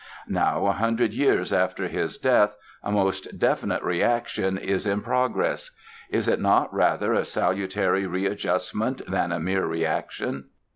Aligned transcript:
Now, 0.27 0.65
a 0.65 0.71
hundred 0.71 1.13
years 1.13 1.53
after 1.53 1.87
his 1.87 2.17
death, 2.17 2.55
a 2.83 2.91
most 2.91 3.37
definite 3.37 3.83
reaction 3.83 4.57
is 4.57 4.87
in 4.87 5.01
progress. 5.01 5.69
Is 6.09 6.27
it 6.27 6.39
not, 6.41 6.73
rather, 6.73 7.13
a 7.13 7.23
salutary 7.23 8.07
readjustment 8.07 9.05
than 9.05 9.31
a 9.31 9.39
mere 9.39 9.67
reaction? 9.67 10.45